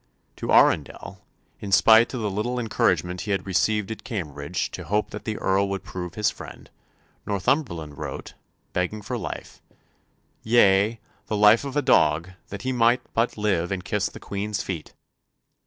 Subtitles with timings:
[0.37, 1.23] To Arundel,
[1.59, 5.37] in spite of the little encouragement he had received at Cambridge to hope that the
[5.37, 6.71] Earl would prove his friend,
[7.27, 8.33] Northumberland wrote,
[8.73, 9.61] begging for life,
[10.41, 14.63] "yea, the life of a dog, that he may but live and kiss the Queen's
[14.63, 14.91] feet."